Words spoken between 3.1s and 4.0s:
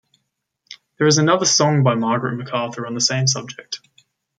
subject.